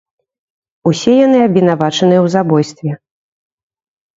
[0.91, 2.91] Усе яны абвінавачаныя ў забойстве.